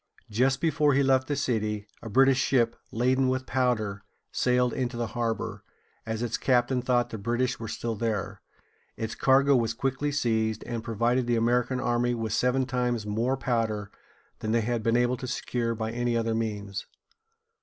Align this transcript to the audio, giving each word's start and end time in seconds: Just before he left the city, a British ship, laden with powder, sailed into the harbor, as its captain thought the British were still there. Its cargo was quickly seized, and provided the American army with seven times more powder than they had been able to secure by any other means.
Just 0.31 0.61
before 0.61 0.95
he 0.95 1.03
left 1.03 1.27
the 1.27 1.35
city, 1.35 1.85
a 2.01 2.09
British 2.09 2.39
ship, 2.39 2.75
laden 2.91 3.27
with 3.27 3.45
powder, 3.45 4.01
sailed 4.31 4.73
into 4.73 4.97
the 4.97 5.05
harbor, 5.13 5.63
as 6.07 6.23
its 6.23 6.39
captain 6.39 6.81
thought 6.81 7.11
the 7.11 7.19
British 7.19 7.59
were 7.59 7.67
still 7.67 7.93
there. 7.95 8.41
Its 8.97 9.13
cargo 9.13 9.55
was 9.55 9.75
quickly 9.75 10.11
seized, 10.11 10.63
and 10.63 10.83
provided 10.83 11.27
the 11.27 11.35
American 11.35 11.79
army 11.79 12.15
with 12.15 12.33
seven 12.33 12.65
times 12.65 13.05
more 13.05 13.37
powder 13.37 13.91
than 14.39 14.53
they 14.53 14.61
had 14.61 14.81
been 14.81 14.97
able 14.97 15.17
to 15.17 15.27
secure 15.27 15.75
by 15.75 15.91
any 15.91 16.17
other 16.17 16.33
means. 16.33 16.87